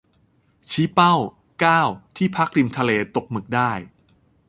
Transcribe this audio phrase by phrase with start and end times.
[0.69, 1.13] ชี้เป้า
[1.59, 1.81] เก้า
[2.17, 3.71] ที่พักริมทะเลตกหมึกได้